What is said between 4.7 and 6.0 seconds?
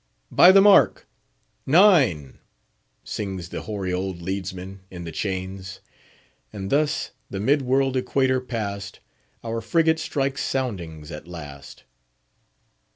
in the chains.